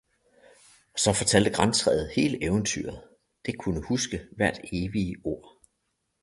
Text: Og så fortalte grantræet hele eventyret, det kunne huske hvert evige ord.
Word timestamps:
Og 0.93 0.99
så 0.99 1.13
fortalte 1.13 1.49
grantræet 1.53 2.11
hele 2.15 2.43
eventyret, 2.43 3.03
det 3.45 3.57
kunne 3.59 3.85
huske 3.87 4.19
hvert 4.37 4.57
evige 4.71 5.15
ord. 5.23 5.61